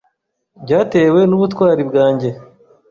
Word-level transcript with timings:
byatewe 0.63 1.19
n'ubutwari 1.29 1.81
bwanjye. 1.89 2.29